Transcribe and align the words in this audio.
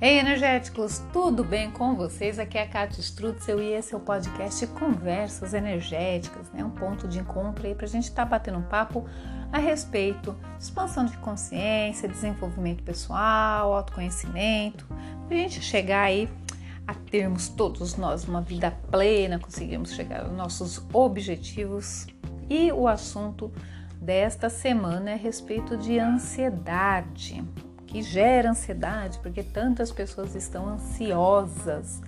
Ei, 0.00 0.20
energéticos, 0.20 1.02
tudo 1.12 1.42
bem 1.42 1.72
com 1.72 1.96
vocês? 1.96 2.38
Aqui 2.38 2.56
é 2.56 2.62
a 2.62 2.68
Kátia 2.68 3.00
Strutzel 3.00 3.60
e 3.60 3.72
esse 3.72 3.92
é 3.92 3.96
o 3.96 4.00
podcast 4.00 4.64
Conversas 4.68 5.54
Energéticas, 5.54 6.52
né? 6.52 6.64
Um 6.64 6.70
ponto 6.70 7.08
de 7.08 7.18
encontro 7.18 7.66
aí 7.66 7.74
para 7.74 7.84
a 7.84 7.88
gente 7.88 8.04
estar 8.04 8.22
tá 8.22 8.28
batendo 8.30 8.58
um 8.58 8.62
papo 8.62 9.04
a 9.50 9.58
respeito 9.58 10.36
de 10.56 10.62
expansão 10.62 11.04
de 11.04 11.16
consciência, 11.16 12.08
desenvolvimento 12.08 12.84
pessoal, 12.84 13.72
autoconhecimento, 13.74 14.86
para 15.26 15.36
a 15.36 15.40
gente 15.40 15.60
chegar 15.60 16.02
aí 16.02 16.30
a 16.86 16.94
termos 16.94 17.48
todos 17.48 17.96
nós 17.96 18.22
uma 18.22 18.40
vida 18.40 18.70
plena, 18.92 19.40
conseguirmos 19.40 19.92
chegar 19.94 20.26
aos 20.26 20.32
nossos 20.32 20.80
objetivos. 20.92 22.06
E 22.48 22.70
o 22.70 22.86
assunto 22.86 23.52
desta 24.00 24.48
semana 24.48 25.10
é 25.10 25.14
a 25.14 25.16
respeito 25.16 25.76
de 25.76 25.98
ansiedade 25.98 27.44
que 27.88 28.02
gera 28.02 28.50
ansiedade, 28.50 29.18
porque 29.18 29.42
tantas 29.42 29.90
pessoas 29.90 30.34
estão 30.34 30.68
ansiosas 30.68 32.00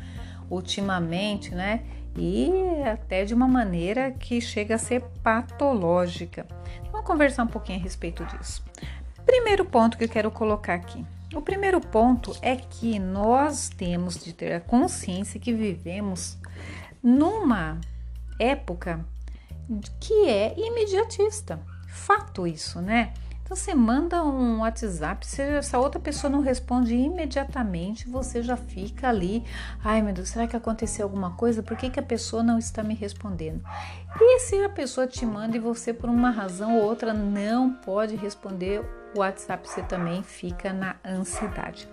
ultimamente, 0.48 1.54
né? 1.54 1.82
E 2.16 2.50
até 2.84 3.24
de 3.24 3.32
uma 3.32 3.48
maneira 3.48 4.10
que 4.10 4.40
chega 4.40 4.74
a 4.74 4.78
ser 4.78 5.00
patológica. 5.22 6.46
Vamos 6.92 7.06
conversar 7.06 7.44
um 7.44 7.48
pouquinho 7.48 7.78
a 7.78 7.82
respeito 7.82 8.24
disso. 8.26 8.62
Primeiro 9.24 9.64
ponto 9.64 9.96
que 9.96 10.04
eu 10.04 10.08
quero 10.08 10.30
colocar 10.30 10.74
aqui. 10.74 11.04
O 11.34 11.40
primeiro 11.40 11.80
ponto 11.80 12.36
é 12.42 12.56
que 12.56 12.98
nós 12.98 13.68
temos 13.68 14.22
de 14.22 14.32
ter 14.32 14.52
a 14.52 14.60
consciência 14.60 15.40
que 15.40 15.52
vivemos 15.52 16.36
numa 17.02 17.80
época 18.38 19.04
que 20.00 20.28
é 20.28 20.54
imediatista. 20.58 21.60
Fato 21.86 22.46
isso, 22.46 22.80
né? 22.80 23.14
Então 23.50 23.56
você 23.56 23.74
manda 23.74 24.22
um 24.22 24.60
WhatsApp, 24.60 25.26
se 25.26 25.42
essa 25.42 25.76
outra 25.76 26.00
pessoa 26.00 26.30
não 26.30 26.40
responde 26.40 26.94
imediatamente, 26.94 28.08
você 28.08 28.44
já 28.44 28.56
fica 28.56 29.08
ali, 29.08 29.42
ai 29.82 30.00
meu 30.00 30.14
Deus, 30.14 30.28
será 30.28 30.46
que 30.46 30.54
aconteceu 30.54 31.04
alguma 31.04 31.32
coisa? 31.32 31.60
Por 31.60 31.76
que, 31.76 31.90
que 31.90 31.98
a 31.98 32.02
pessoa 32.02 32.44
não 32.44 32.60
está 32.60 32.84
me 32.84 32.94
respondendo? 32.94 33.60
E 34.20 34.38
se 34.38 34.62
a 34.62 34.68
pessoa 34.68 35.04
te 35.04 35.26
manda 35.26 35.56
e 35.56 35.58
você 35.58 35.92
por 35.92 36.08
uma 36.08 36.30
razão 36.30 36.78
ou 36.78 36.84
outra 36.84 37.12
não 37.12 37.72
pode 37.72 38.14
responder 38.14 38.88
o 39.16 39.18
WhatsApp, 39.18 39.68
você 39.68 39.82
também 39.82 40.22
fica 40.22 40.72
na 40.72 40.94
ansiedade. 41.04 41.88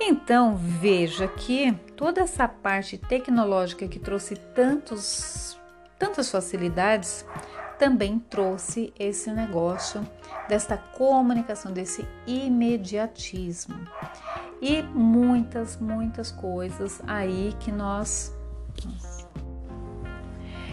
Então 0.00 0.54
veja 0.56 1.26
que 1.26 1.72
toda 1.96 2.20
essa 2.20 2.46
parte 2.46 2.96
tecnológica 2.96 3.88
que 3.88 3.98
trouxe 3.98 4.36
tantos, 4.36 5.58
tantas 5.98 6.30
facilidades 6.30 7.26
também 7.80 8.18
trouxe 8.18 8.92
esse 8.98 9.30
negócio 9.30 10.06
desta 10.46 10.76
comunicação, 10.76 11.72
desse 11.72 12.06
imediatismo. 12.26 13.74
E 14.60 14.82
muitas, 14.82 15.78
muitas 15.78 16.30
coisas 16.30 17.00
aí 17.06 17.56
que 17.58 17.72
nós. 17.72 18.36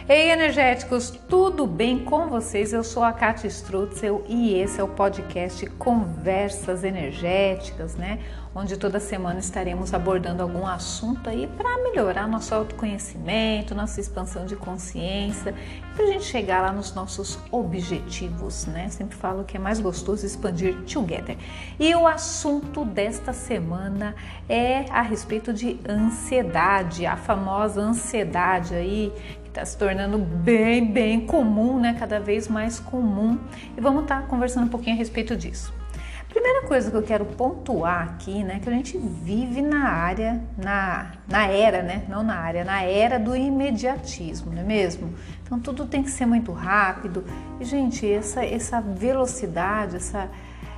Ei, 0.09 0.31
energéticos, 0.31 1.09
tudo 1.29 1.65
bem 1.65 2.03
com 2.03 2.27
vocês? 2.27 2.73
Eu 2.73 2.83
sou 2.83 3.03
a 3.03 3.13
Kátia 3.13 3.47
Strutzel 3.47 4.25
e 4.27 4.55
esse 4.55 4.81
é 4.81 4.83
o 4.83 4.89
podcast 4.89 5.65
Conversas 5.65 6.83
Energéticas, 6.83 7.95
né? 7.95 8.19
Onde 8.57 8.75
toda 8.75 8.99
semana 8.99 9.39
estaremos 9.39 9.93
abordando 9.93 10.41
algum 10.41 10.65
assunto 10.65 11.29
aí 11.29 11.45
para 11.45 11.77
melhorar 11.83 12.27
nosso 12.27 12.55
autoconhecimento, 12.55 13.75
nossa 13.75 14.01
expansão 14.01 14.47
de 14.47 14.55
consciência, 14.55 15.53
para 15.95 16.05
a 16.05 16.07
gente 16.07 16.25
chegar 16.25 16.63
lá 16.63 16.71
nos 16.71 16.91
nossos 16.91 17.37
objetivos, 17.51 18.65
né? 18.65 18.89
Sempre 18.89 19.15
falo 19.15 19.43
que 19.43 19.57
é 19.57 19.59
mais 19.59 19.79
gostoso 19.79 20.25
expandir 20.25 20.75
together. 20.91 21.37
E 21.79 21.93
o 21.93 22.07
assunto 22.07 22.83
desta 22.83 23.31
semana 23.31 24.15
é 24.49 24.85
a 24.89 25.03
respeito 25.03 25.53
de 25.53 25.79
ansiedade, 25.87 27.05
a 27.05 27.15
famosa 27.15 27.79
ansiedade 27.79 28.73
aí 28.73 29.13
que 29.43 29.49
está 29.49 29.63
se 29.63 29.77
tornando 29.77 30.17
bem, 30.17 30.91
bem 30.91 31.27
comum, 31.27 31.79
né? 31.79 31.95
Cada 31.99 32.19
vez 32.19 32.47
mais 32.47 32.79
comum. 32.79 33.37
E 33.77 33.79
vamos 33.81 34.01
estar 34.01 34.23
tá 34.23 34.27
conversando 34.27 34.65
um 34.65 34.69
pouquinho 34.69 34.95
a 34.95 34.97
respeito 34.97 35.35
disso. 35.35 35.76
Primeira 36.37 36.67
coisa 36.67 36.91
que 36.91 36.95
eu 36.95 37.01
quero 37.01 37.25
pontuar 37.25 38.09
aqui, 38.09 38.43
né, 38.43 38.59
que 38.61 38.69
a 38.69 38.71
gente 38.71 38.95
vive 38.95 39.59
na 39.59 39.89
área, 39.89 40.39
na, 40.55 41.13
na 41.27 41.47
era, 41.47 41.81
né, 41.81 42.05
não 42.07 42.21
na 42.21 42.35
área, 42.35 42.63
na 42.63 42.83
era 42.83 43.17
do 43.17 43.35
imediatismo, 43.35 44.53
não 44.53 44.61
é 44.61 44.63
mesmo? 44.63 45.15
Então 45.41 45.59
tudo 45.59 45.87
tem 45.87 46.03
que 46.03 46.11
ser 46.11 46.27
muito 46.27 46.51
rápido. 46.51 47.25
E 47.59 47.65
gente, 47.65 48.07
essa 48.07 48.45
essa 48.45 48.79
velocidade, 48.79 49.95
essa 49.95 50.29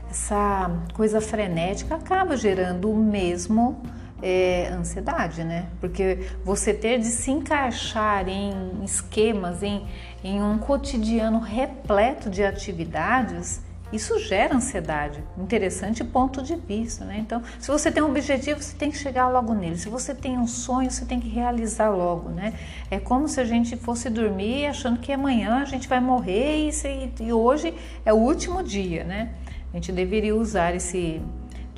essa 0.09 0.71
coisa 0.93 1.19
frenética 1.19 1.95
acaba 1.95 2.37
gerando 2.37 2.89
o 2.89 2.95
mesmo 2.95 3.81
é, 4.23 4.69
ansiedade, 4.71 5.43
né? 5.43 5.67
Porque 5.81 6.29
você 6.41 6.73
ter 6.73 6.99
de 6.99 7.07
se 7.07 7.31
encaixar 7.31 8.29
em 8.29 8.81
esquemas, 8.85 9.61
em, 9.61 9.85
em 10.23 10.41
um 10.41 10.57
cotidiano 10.57 11.39
repleto 11.39 12.29
de 12.29 12.45
atividades, 12.45 13.67
isso 13.91 14.19
gera 14.19 14.55
ansiedade. 14.55 15.23
Interessante 15.37 16.03
ponto 16.03 16.41
de 16.41 16.55
vista, 16.55 17.05
né? 17.05 17.17
Então, 17.19 17.41
se 17.59 17.69
você 17.69 17.91
tem 17.91 18.03
um 18.03 18.09
objetivo, 18.09 18.61
você 18.61 18.75
tem 18.75 18.91
que 18.91 18.97
chegar 18.97 19.27
logo 19.29 19.53
nele. 19.53 19.77
Se 19.77 19.89
você 19.89 20.13
tem 20.13 20.37
um 20.37 20.47
sonho, 20.47 20.91
você 20.91 21.05
tem 21.05 21.19
que 21.19 21.27
realizar 21.27 21.89
logo, 21.89 22.29
né? 22.29 22.53
É 22.91 22.99
como 22.99 23.27
se 23.27 23.39
a 23.39 23.45
gente 23.45 23.75
fosse 23.75 24.09
dormir 24.09 24.67
achando 24.67 24.99
que 24.99 25.11
amanhã 25.11 25.61
a 25.61 25.65
gente 25.65 25.87
vai 25.87 25.99
morrer 25.99 26.69
e, 26.69 27.13
e 27.19 27.33
hoje 27.33 27.73
é 28.05 28.13
o 28.13 28.17
último 28.17 28.61
dia, 28.61 29.03
né? 29.03 29.33
A 29.71 29.77
gente 29.77 29.91
deveria 29.91 30.35
usar 30.35 30.75
esse 30.75 31.21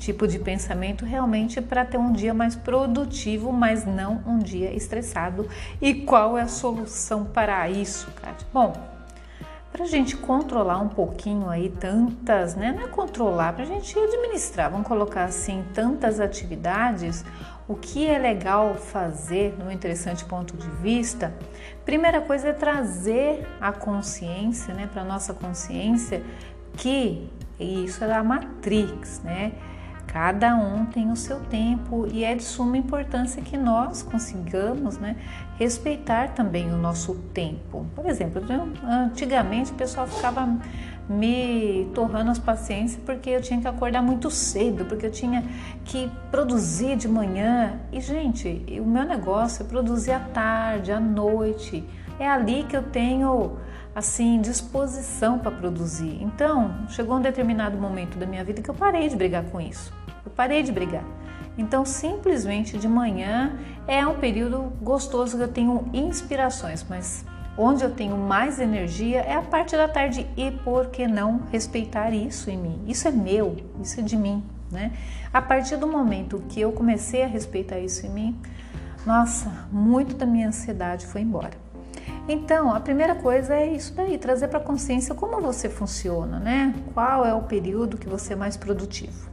tipo 0.02 0.26
de 0.26 0.38
pensamento 0.38 1.04
realmente 1.04 1.60
para 1.60 1.84
ter 1.84 1.96
um 1.96 2.12
dia 2.12 2.34
mais 2.34 2.56
produtivo, 2.56 3.52
mas 3.52 3.86
não 3.86 4.22
um 4.26 4.38
dia 4.38 4.74
estressado. 4.74 5.48
E 5.80 5.94
qual 5.94 6.36
é 6.36 6.42
a 6.42 6.48
solução 6.48 7.24
para 7.24 7.68
isso, 7.70 8.10
Kátia? 8.20 8.46
Bom, 8.52 8.91
para 9.72 9.84
a 9.84 9.86
gente 9.86 10.16
controlar 10.18 10.78
um 10.78 10.88
pouquinho 10.88 11.48
aí 11.48 11.70
tantas, 11.70 12.54
né? 12.54 12.72
Não 12.72 12.84
é 12.84 12.88
controlar, 12.88 13.54
para 13.54 13.62
a 13.62 13.66
gente 13.66 13.98
administrar, 13.98 14.70
vamos 14.70 14.86
colocar 14.86 15.24
assim, 15.24 15.64
tantas 15.72 16.20
atividades, 16.20 17.24
o 17.66 17.74
que 17.74 18.06
é 18.06 18.18
legal 18.18 18.74
fazer, 18.74 19.56
no 19.58 19.72
interessante 19.72 20.26
ponto 20.26 20.54
de 20.58 20.68
vista, 20.68 21.32
primeira 21.86 22.20
coisa 22.20 22.48
é 22.48 22.52
trazer 22.52 23.48
a 23.58 23.72
consciência, 23.72 24.74
né, 24.74 24.88
para 24.92 25.02
nossa 25.04 25.32
consciência, 25.32 26.22
que 26.76 27.30
isso 27.58 28.04
é 28.04 28.12
a 28.12 28.22
matrix, 28.22 29.22
né? 29.22 29.52
Cada 30.06 30.54
um 30.54 30.84
tem 30.84 31.10
o 31.10 31.16
seu 31.16 31.40
tempo 31.40 32.06
e 32.12 32.22
é 32.22 32.34
de 32.34 32.42
suma 32.42 32.76
importância 32.76 33.40
que 33.40 33.56
nós 33.56 34.02
consigamos 34.02 34.98
né, 34.98 35.16
respeitar 35.62 36.30
também 36.34 36.72
o 36.72 36.76
nosso 36.76 37.14
tempo. 37.32 37.86
Por 37.94 38.06
exemplo, 38.06 38.42
antigamente 38.84 39.72
o 39.72 39.74
pessoal 39.74 40.06
ficava 40.06 40.48
me 41.08 41.90
torrando 41.94 42.30
as 42.30 42.38
paciências 42.38 43.00
porque 43.04 43.30
eu 43.30 43.42
tinha 43.42 43.60
que 43.60 43.68
acordar 43.68 44.02
muito 44.02 44.30
cedo, 44.30 44.84
porque 44.84 45.06
eu 45.06 45.10
tinha 45.10 45.44
que 45.84 46.10
produzir 46.30 46.96
de 46.96 47.08
manhã. 47.08 47.80
E, 47.92 48.00
gente, 48.00 48.64
o 48.80 48.84
meu 48.84 49.04
negócio 49.04 49.64
é 49.64 49.66
produzir 49.66 50.12
à 50.12 50.20
tarde, 50.20 50.92
à 50.92 51.00
noite. 51.00 51.84
É 52.18 52.28
ali 52.28 52.64
que 52.64 52.76
eu 52.76 52.82
tenho 52.82 53.56
assim 53.94 54.40
disposição 54.40 55.38
para 55.38 55.50
produzir. 55.50 56.22
Então, 56.22 56.86
chegou 56.88 57.16
um 57.16 57.20
determinado 57.20 57.76
momento 57.76 58.16
da 58.16 58.26
minha 58.26 58.44
vida 58.44 58.62
que 58.62 58.70
eu 58.70 58.74
parei 58.74 59.08
de 59.08 59.16
brigar 59.16 59.44
com 59.44 59.60
isso. 59.60 59.92
Eu 60.24 60.30
parei 60.30 60.62
de 60.62 60.72
brigar. 60.72 61.04
Então, 61.56 61.84
simplesmente 61.84 62.78
de 62.78 62.88
manhã 62.88 63.58
é 63.86 64.06
um 64.06 64.14
período 64.14 64.72
gostoso 64.80 65.36
que 65.36 65.42
eu 65.42 65.48
tenho 65.48 65.88
inspirações, 65.92 66.84
mas 66.88 67.24
onde 67.56 67.84
eu 67.84 67.90
tenho 67.90 68.16
mais 68.16 68.58
energia 68.58 69.20
é 69.20 69.34
a 69.34 69.42
parte 69.42 69.76
da 69.76 69.86
tarde 69.86 70.26
e 70.36 70.50
por 70.50 70.86
que 70.86 71.06
não 71.06 71.42
respeitar 71.50 72.10
isso 72.10 72.50
em 72.50 72.56
mim? 72.56 72.80
Isso 72.86 73.06
é 73.06 73.10
meu, 73.10 73.56
isso 73.82 74.00
é 74.00 74.02
de 74.02 74.16
mim, 74.16 74.42
né? 74.70 74.92
A 75.32 75.42
partir 75.42 75.76
do 75.76 75.86
momento 75.86 76.42
que 76.48 76.60
eu 76.60 76.72
comecei 76.72 77.22
a 77.22 77.26
respeitar 77.26 77.78
isso 77.78 78.06
em 78.06 78.10
mim, 78.10 78.40
nossa, 79.04 79.66
muito 79.70 80.14
da 80.14 80.24
minha 80.24 80.48
ansiedade 80.48 81.06
foi 81.06 81.20
embora. 81.20 81.50
Então, 82.28 82.72
a 82.72 82.78
primeira 82.78 83.16
coisa 83.16 83.54
é 83.54 83.66
isso 83.66 83.94
daí, 83.94 84.16
trazer 84.16 84.48
para 84.48 84.60
consciência 84.60 85.14
como 85.14 85.40
você 85.40 85.68
funciona, 85.68 86.38
né? 86.38 86.74
Qual 86.94 87.26
é 87.26 87.34
o 87.34 87.42
período 87.42 87.98
que 87.98 88.08
você 88.08 88.34
é 88.34 88.36
mais 88.36 88.56
produtivo. 88.56 89.31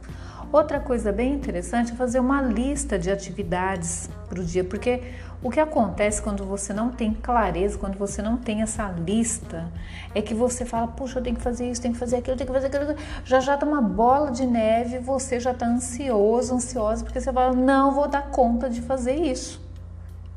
Outra 0.52 0.80
coisa 0.80 1.12
bem 1.12 1.32
interessante 1.32 1.92
é 1.92 1.94
fazer 1.94 2.18
uma 2.18 2.42
lista 2.42 2.98
de 2.98 3.08
atividades 3.08 4.10
para 4.28 4.40
o 4.40 4.44
dia, 4.44 4.64
porque 4.64 5.00
o 5.40 5.48
que 5.48 5.60
acontece 5.60 6.20
quando 6.20 6.44
você 6.44 6.72
não 6.72 6.90
tem 6.90 7.14
clareza, 7.14 7.78
quando 7.78 7.96
você 7.96 8.20
não 8.20 8.36
tem 8.36 8.60
essa 8.60 8.88
lista, 8.88 9.70
é 10.12 10.20
que 10.20 10.34
você 10.34 10.64
fala, 10.64 10.88
puxa, 10.88 11.20
eu 11.20 11.22
tenho 11.22 11.36
que 11.36 11.42
fazer 11.42 11.70
isso, 11.70 11.80
tenho 11.80 11.94
que 11.94 12.00
fazer 12.00 12.16
aquilo, 12.16 12.36
tenho 12.36 12.48
que 12.48 12.52
fazer 12.52 12.66
aquilo. 12.66 12.96
Já 13.24 13.38
já 13.38 13.56
tá 13.56 13.64
uma 13.64 13.80
bola 13.80 14.32
de 14.32 14.44
neve, 14.44 14.98
você 14.98 15.38
já 15.38 15.52
está 15.52 15.66
ansioso, 15.66 16.52
ansiosa, 16.52 17.04
porque 17.04 17.20
você 17.20 17.32
fala, 17.32 17.54
não 17.54 17.92
vou 17.92 18.08
dar 18.08 18.30
conta 18.30 18.68
de 18.68 18.82
fazer 18.82 19.14
isso. 19.14 19.60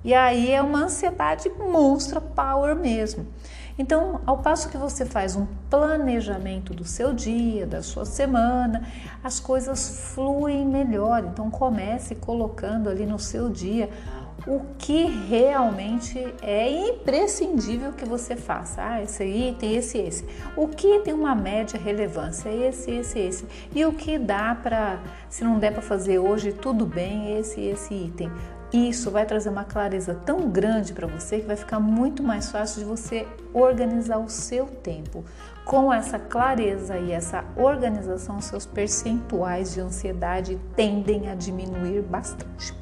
E 0.03 0.13
aí 0.13 0.51
é 0.51 0.61
uma 0.61 0.83
ansiedade 0.83 1.49
monstra 1.49 2.21
power 2.21 2.75
mesmo. 2.75 3.25
Então, 3.77 4.21
ao 4.25 4.37
passo 4.37 4.69
que 4.69 4.77
você 4.77 5.05
faz 5.05 5.35
um 5.35 5.47
planejamento 5.69 6.73
do 6.73 6.85
seu 6.85 7.13
dia, 7.13 7.65
da 7.65 7.81
sua 7.81 8.05
semana, 8.05 8.87
as 9.23 9.39
coisas 9.39 10.11
fluem 10.13 10.65
melhor. 10.65 11.23
Então, 11.23 11.49
comece 11.49 12.13
colocando 12.15 12.89
ali 12.89 13.05
no 13.05 13.17
seu 13.17 13.49
dia 13.49 13.89
o 14.45 14.61
que 14.77 15.05
realmente 15.29 16.19
é 16.41 16.69
imprescindível 16.89 17.93
que 17.93 18.05
você 18.05 18.35
faça. 18.35 18.81
Ah, 18.83 19.01
esse 19.01 19.23
item, 19.23 19.75
esse, 19.75 19.97
esse. 19.97 20.25
O 20.55 20.67
que 20.67 20.99
tem 20.99 21.13
uma 21.13 21.33
média 21.33 21.79
relevância? 21.79 22.49
Esse, 22.49 22.91
esse, 22.91 23.19
esse. 23.19 23.45
E 23.73 23.85
o 23.85 23.93
que 23.93 24.17
dá 24.17 24.55
para, 24.55 24.99
se 25.29 25.43
não 25.43 25.59
der 25.59 25.71
para 25.71 25.81
fazer 25.81 26.19
hoje, 26.19 26.51
tudo 26.51 26.85
bem, 26.85 27.37
esse, 27.39 27.61
esse 27.61 27.93
item. 27.93 28.29
Isso 28.73 29.11
vai 29.11 29.23
trazer 29.23 29.49
uma 29.49 29.63
clareza 29.63 30.19
tão 30.25 30.49
grande 30.49 30.93
para 30.93 31.05
você 31.05 31.39
que 31.39 31.45
vai 31.45 31.55
ficar 31.55 31.79
muito 31.79 32.23
mais 32.23 32.49
fácil 32.49 32.79
de 32.79 32.85
você 32.85 33.27
organizar 33.53 34.17
o 34.17 34.27
seu 34.27 34.65
tempo. 34.65 35.23
Com 35.63 35.93
essa 35.93 36.17
clareza 36.17 36.97
e 36.97 37.11
essa 37.11 37.45
organização, 37.55 38.41
seus 38.41 38.65
percentuais 38.65 39.75
de 39.75 39.79
ansiedade 39.79 40.59
tendem 40.75 41.29
a 41.29 41.35
diminuir 41.35 42.01
bastante. 42.01 42.73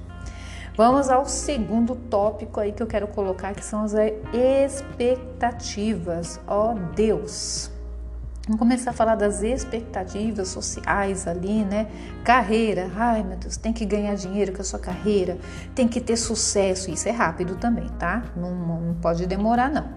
Vamos 0.78 1.10
ao 1.10 1.26
segundo 1.26 1.94
tópico 1.94 2.62
aí 2.62 2.72
que 2.72 2.82
eu 2.82 2.88
quero 2.88 3.10
colocar, 3.10 3.54
que 3.54 3.66
são 3.66 3.84
as 3.84 3.94
expectativas. 4.34 6.40
Ó 6.48 6.72
oh, 6.72 6.76
Deus! 6.96 7.70
Vamos 8.48 8.58
começar 8.58 8.90
a 8.90 8.94
falar 8.94 9.14
das 9.14 9.44
expectativas 9.44 10.48
sociais 10.48 11.28
ali, 11.28 11.64
né? 11.64 11.86
Carreira, 12.24 12.90
ai 12.96 13.24
meu 13.24 13.38
Deus, 13.38 13.56
tem 13.56 13.72
que 13.72 13.86
ganhar 13.86 14.16
dinheiro 14.16 14.52
com 14.52 14.62
a 14.62 14.66
sua 14.66 14.80
carreira, 14.80 15.38
tem 15.76 15.88
que 15.88 16.02
ter 16.02 16.18
sucesso, 16.18 16.90
isso 16.90 17.08
é 17.08 17.12
rápido 17.12 17.56
também, 17.56 17.88
tá? 18.00 18.24
Não, 18.36 18.52
não 18.56 18.96
pode 18.96 19.28
demorar, 19.28 19.70
não. 19.70 19.88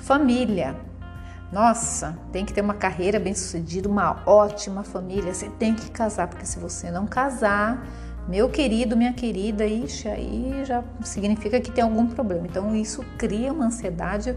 Família, 0.00 0.74
nossa, 1.52 2.18
tem 2.32 2.46
que 2.46 2.54
ter 2.54 2.62
uma 2.62 2.72
carreira 2.72 3.20
bem 3.20 3.34
sucedida, 3.34 3.86
uma 3.86 4.22
ótima 4.24 4.82
família, 4.82 5.34
você 5.34 5.50
tem 5.50 5.74
que 5.74 5.90
casar, 5.90 6.26
porque 6.26 6.46
se 6.46 6.58
você 6.58 6.90
não 6.90 7.06
casar, 7.06 7.86
meu 8.26 8.48
querido, 8.48 8.96
minha 8.96 9.12
querida, 9.12 9.66
ixi, 9.66 10.08
aí 10.08 10.62
já 10.64 10.82
significa 11.02 11.60
que 11.60 11.70
tem 11.70 11.84
algum 11.84 12.06
problema. 12.06 12.46
Então, 12.46 12.74
isso 12.74 13.04
cria 13.18 13.52
uma 13.52 13.66
ansiedade 13.66 14.36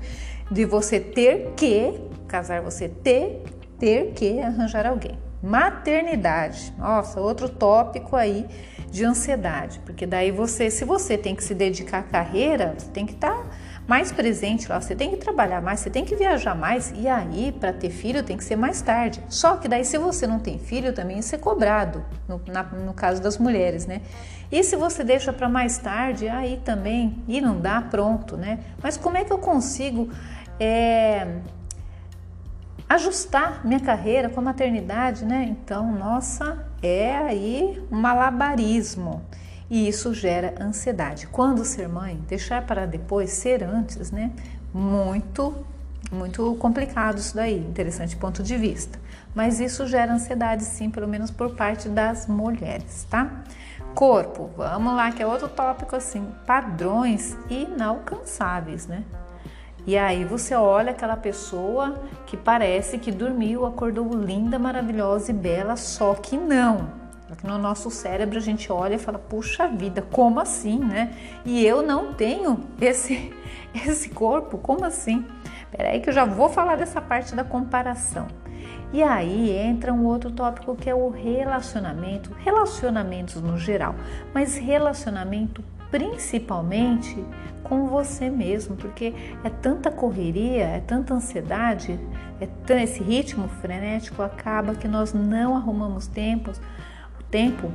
de 0.51 0.65
você 0.65 0.99
ter 0.99 1.53
que 1.55 2.11
casar, 2.33 2.61
você 2.61 2.89
ter, 2.89 3.43
ter 3.77 4.13
que 4.13 4.41
arranjar 4.41 4.87
alguém. 4.87 5.19
Maternidade, 5.39 6.73
nossa, 6.79 7.21
outro 7.21 7.47
tópico 7.47 8.15
aí 8.15 8.47
de 8.89 9.05
ansiedade, 9.05 9.79
porque 9.85 10.07
daí 10.07 10.31
você, 10.31 10.71
se 10.71 10.83
você 10.83 11.15
tem 11.15 11.35
que 11.35 11.43
se 11.43 11.53
dedicar 11.53 11.99
à 11.99 12.03
carreira, 12.03 12.73
você 12.75 12.89
tem 12.89 13.05
que 13.05 13.13
estar. 13.13 13.35
Tá 13.35 13.73
mais 13.87 14.11
presente 14.11 14.69
lá, 14.69 14.79
você 14.79 14.95
tem 14.95 15.11
que 15.11 15.17
trabalhar 15.17 15.61
mais, 15.61 15.81
você 15.81 15.89
tem 15.89 16.05
que 16.05 16.15
viajar 16.15 16.55
mais 16.55 16.93
e 16.95 17.07
aí 17.07 17.51
para 17.51 17.73
ter 17.73 17.89
filho 17.89 18.23
tem 18.23 18.37
que 18.37 18.43
ser 18.43 18.55
mais 18.55 18.81
tarde. 18.81 19.21
Só 19.27 19.57
que 19.57 19.67
daí 19.67 19.83
se 19.83 19.97
você 19.97 20.25
não 20.25 20.39
tem 20.39 20.57
filho 20.57 20.93
também 20.93 21.19
isso 21.19 21.35
é 21.35 21.37
cobrado, 21.37 22.03
no, 22.27 22.41
na, 22.47 22.63
no 22.63 22.93
caso 22.93 23.21
das 23.21 23.37
mulheres, 23.37 23.85
né? 23.85 24.01
E 24.49 24.63
se 24.63 24.75
você 24.75 25.03
deixa 25.03 25.33
para 25.33 25.49
mais 25.49 25.77
tarde, 25.77 26.29
aí 26.29 26.61
também, 26.63 27.21
e 27.27 27.41
não 27.41 27.59
dá, 27.59 27.81
pronto, 27.81 28.37
né? 28.37 28.59
Mas 28.81 28.95
como 28.95 29.17
é 29.17 29.25
que 29.25 29.33
eu 29.33 29.39
consigo 29.39 30.09
é, 30.59 31.27
ajustar 32.93 33.65
minha 33.65 33.79
carreira 33.79 34.29
com 34.29 34.39
a 34.39 34.43
maternidade, 34.43 35.25
né? 35.25 35.45
Então, 35.49 35.91
nossa, 35.91 36.65
é 36.81 37.15
aí 37.17 37.83
um 37.91 37.99
malabarismo 37.99 39.21
e 39.69 39.87
isso 39.87 40.13
gera 40.13 40.53
ansiedade. 40.59 41.27
Quando 41.27 41.65
ser 41.65 41.87
mãe, 41.87 42.19
deixar 42.27 42.65
para 42.65 42.85
depois 42.85 43.31
ser 43.31 43.63
antes, 43.63 44.11
né? 44.11 44.31
Muito, 44.73 45.65
muito 46.11 46.55
complicado 46.55 47.17
isso 47.17 47.35
daí, 47.35 47.57
interessante 47.57 48.15
ponto 48.15 48.43
de 48.43 48.55
vista. 48.57 48.99
Mas 49.33 49.59
isso 49.59 49.87
gera 49.87 50.13
ansiedade, 50.13 50.63
sim, 50.63 50.89
pelo 50.89 51.07
menos 51.07 51.31
por 51.31 51.55
parte 51.55 51.89
das 51.89 52.27
mulheres, 52.27 53.07
tá? 53.09 53.43
Corpo, 53.95 54.51
vamos 54.55 54.95
lá, 54.95 55.11
que 55.11 55.21
é 55.21 55.25
outro 55.25 55.47
tópico 55.47 55.95
assim, 55.95 56.27
padrões 56.45 57.35
inalcançáveis, 57.49 58.85
né? 58.85 59.03
E 59.85 59.97
aí 59.97 60.23
você 60.23 60.55
olha 60.55 60.91
aquela 60.91 61.17
pessoa 61.17 61.95
que 62.25 62.37
parece 62.37 62.97
que 62.97 63.11
dormiu, 63.11 63.65
acordou 63.65 64.13
linda, 64.13 64.57
maravilhosa 64.57 65.31
e 65.31 65.33
bela, 65.33 65.75
só 65.75 66.13
que 66.13 66.37
não. 66.37 67.03
No 67.43 67.57
nosso 67.57 67.89
cérebro 67.89 68.37
a 68.37 68.41
gente 68.41 68.71
olha 68.71 68.95
e 68.95 68.99
fala: 68.99 69.17
"Puxa 69.17 69.67
vida, 69.67 70.01
como 70.01 70.39
assim, 70.39 70.79
né? 70.79 71.13
E 71.43 71.65
eu 71.65 71.81
não 71.81 72.13
tenho 72.13 72.63
esse 72.79 73.33
esse 73.73 74.09
corpo, 74.09 74.57
como 74.57 74.85
assim?" 74.85 75.25
Peraí 75.71 75.99
que 75.99 76.09
eu 76.09 76.13
já 76.13 76.23
vou 76.23 76.49
falar 76.49 76.75
dessa 76.75 77.01
parte 77.01 77.35
da 77.35 77.43
comparação. 77.43 78.27
E 78.93 79.01
aí 79.01 79.49
entra 79.49 79.91
um 79.91 80.05
outro 80.05 80.29
tópico 80.29 80.75
que 80.75 80.87
é 80.87 80.93
o 80.93 81.09
relacionamento, 81.09 82.31
relacionamentos 82.37 83.41
no 83.41 83.57
geral, 83.57 83.95
mas 84.33 84.55
relacionamento 84.55 85.63
principalmente 85.93 87.23
com 87.61 87.85
você 87.85 88.27
mesmo, 88.27 88.75
porque 88.75 89.13
é 89.43 89.49
tanta 89.51 89.91
correria, 89.91 90.63
é 90.63 90.79
tanta 90.79 91.13
ansiedade, 91.13 91.99
é 92.41 92.81
esse 92.81 93.03
ritmo 93.03 93.47
frenético 93.47 94.23
acaba 94.23 94.73
que 94.73 94.87
nós 94.87 95.13
não 95.13 95.55
arrumamos 95.55 96.07
tempos 96.07 96.59
tempo 97.29 97.71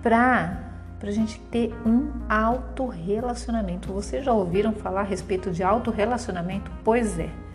para 0.00 0.62
a 1.02 1.10
gente 1.10 1.40
ter 1.50 1.74
um 1.84 2.12
autorrelacionamento. 2.28 3.92
Vocês 3.92 4.24
já 4.24 4.32
ouviram 4.32 4.72
falar 4.72 5.00
a 5.00 5.04
respeito 5.04 5.50
de 5.50 5.64
autorrelacionamento? 5.64 6.70
Pois 6.84 7.18
é. 7.18 7.45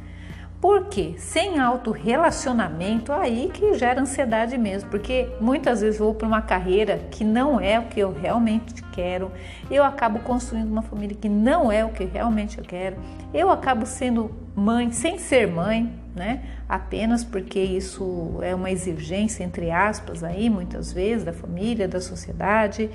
Porque 0.61 1.15
sem 1.17 1.59
autorrelacionamento, 1.59 3.11
aí 3.11 3.49
que 3.51 3.73
gera 3.73 3.99
ansiedade 3.99 4.55
mesmo, 4.59 4.91
porque 4.91 5.27
muitas 5.41 5.81
vezes 5.81 5.99
vou 5.99 6.13
para 6.13 6.27
uma 6.27 6.41
carreira 6.43 6.99
que 7.09 7.23
não 7.23 7.59
é 7.59 7.79
o 7.79 7.85
que 7.85 7.99
eu 7.99 8.13
realmente 8.13 8.83
quero, 8.91 9.31
eu 9.71 9.83
acabo 9.83 10.19
construindo 10.19 10.69
uma 10.69 10.83
família 10.83 11.17
que 11.19 11.27
não 11.27 11.71
é 11.71 11.83
o 11.83 11.89
que 11.89 12.05
realmente 12.05 12.59
eu 12.59 12.63
quero, 12.63 12.95
eu 13.33 13.49
acabo 13.49 13.87
sendo 13.87 14.29
mãe 14.55 14.91
sem 14.91 15.17
ser 15.17 15.47
mãe, 15.47 15.91
né? 16.15 16.43
Apenas 16.69 17.23
porque 17.23 17.59
isso 17.59 18.37
é 18.43 18.53
uma 18.53 18.69
exigência, 18.69 19.43
entre 19.43 19.71
aspas, 19.71 20.23
aí 20.23 20.47
muitas 20.47 20.93
vezes 20.93 21.25
da 21.25 21.33
família, 21.33 21.87
da 21.87 21.99
sociedade, 21.99 22.87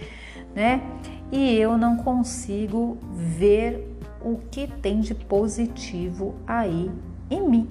né? 0.55 0.81
E 1.33 1.57
eu 1.57 1.77
não 1.77 1.97
consigo 1.97 2.97
ver 3.13 3.93
o 4.21 4.39
que 4.51 4.69
tem 4.69 5.01
de 5.01 5.15
positivo 5.17 6.37
aí 6.47 6.91
em 7.31 7.49
mim, 7.49 7.69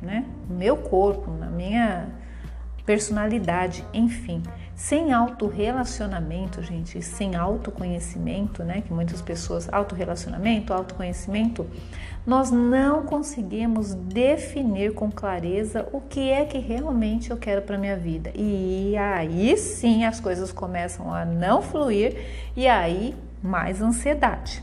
né? 0.00 0.24
No 0.48 0.56
meu 0.56 0.76
corpo, 0.76 1.30
na 1.30 1.46
minha 1.46 2.08
personalidade, 2.84 3.84
enfim. 3.92 4.42
Sem 4.74 5.12
autorrelacionamento, 5.12 6.62
gente, 6.62 7.00
sem 7.02 7.36
autoconhecimento, 7.36 8.64
né? 8.64 8.80
Que 8.80 8.92
muitas 8.92 9.22
pessoas, 9.22 9.72
autorrelacionamento, 9.72 10.72
autoconhecimento, 10.72 11.66
nós 12.26 12.50
não 12.50 13.04
conseguimos 13.04 13.94
definir 13.94 14.94
com 14.94 15.10
clareza 15.10 15.88
o 15.92 16.00
que 16.00 16.30
é 16.30 16.44
que 16.44 16.58
realmente 16.58 17.30
eu 17.30 17.36
quero 17.36 17.62
para 17.62 17.78
minha 17.78 17.96
vida. 17.96 18.32
E 18.34 18.96
aí 18.96 19.56
sim 19.56 20.04
as 20.04 20.20
coisas 20.20 20.52
começam 20.52 21.12
a 21.12 21.24
não 21.24 21.62
fluir 21.62 22.16
e 22.56 22.66
aí 22.66 23.14
mais 23.42 23.82
ansiedade. 23.82 24.62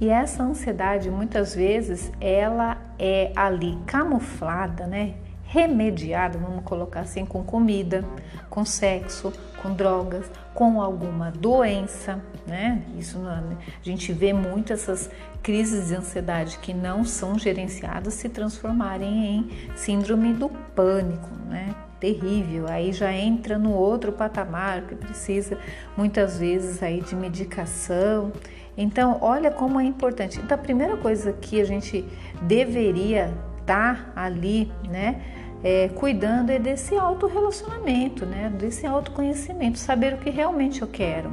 E 0.00 0.08
essa 0.08 0.42
ansiedade 0.42 1.10
muitas 1.10 1.54
vezes 1.54 2.10
ela 2.20 2.76
é 2.98 3.32
ali 3.36 3.78
camuflada, 3.86 4.86
né? 4.86 5.14
remediado, 5.52 6.38
vamos 6.38 6.64
colocar 6.64 7.00
assim, 7.00 7.26
com 7.26 7.44
comida, 7.44 8.02
com 8.48 8.64
sexo, 8.64 9.30
com 9.60 9.74
drogas, 9.74 10.24
com 10.54 10.80
alguma 10.80 11.30
doença, 11.30 12.18
né? 12.46 12.82
Isso 12.98 13.18
a 13.28 13.42
gente 13.82 14.14
vê 14.14 14.32
muito 14.32 14.72
essas 14.72 15.10
crises 15.42 15.88
de 15.88 15.94
ansiedade 15.94 16.58
que 16.58 16.72
não 16.72 17.04
são 17.04 17.38
gerenciadas 17.38 18.14
se 18.14 18.30
transformarem 18.30 19.26
em 19.26 19.50
síndrome 19.76 20.32
do 20.32 20.48
pânico, 20.48 21.28
né? 21.50 21.74
Terrível. 22.00 22.66
Aí 22.66 22.90
já 22.90 23.12
entra 23.12 23.58
no 23.58 23.72
outro 23.72 24.10
patamar 24.10 24.80
que 24.86 24.94
precisa 24.94 25.58
muitas 25.94 26.38
vezes 26.38 26.82
aí 26.82 27.02
de 27.02 27.14
medicação. 27.14 28.32
Então, 28.76 29.18
olha 29.20 29.50
como 29.50 29.80
é 29.80 29.84
importante. 29.84 30.38
Então, 30.38 30.56
a 30.56 30.60
primeira 30.60 30.96
coisa 30.96 31.32
que 31.32 31.60
a 31.60 31.64
gente 31.64 32.04
deveria 32.42 33.32
estar 33.60 34.12
tá 34.14 34.22
ali, 34.22 34.72
né? 34.88 35.20
é, 35.62 35.88
cuidando 35.88 36.50
é 36.50 36.58
desse 36.58 36.96
autorrelacionamento, 36.96 38.26
né? 38.26 38.50
desse 38.50 38.86
autoconhecimento, 38.86 39.78
saber 39.78 40.14
o 40.14 40.18
que 40.18 40.30
realmente 40.30 40.82
eu 40.82 40.88
quero. 40.88 41.30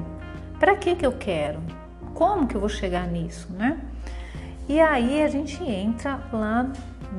Para 0.60 0.76
que, 0.76 0.96
que 0.96 1.06
eu 1.06 1.14
quero? 1.14 1.60
Como 2.14 2.46
que 2.48 2.56
eu 2.56 2.60
vou 2.60 2.70
chegar 2.70 3.08
nisso, 3.08 3.48
né? 3.52 3.80
E 4.68 4.80
aí 4.80 5.24
a 5.24 5.28
gente 5.28 5.64
entra 5.64 6.20
lá 6.32 6.72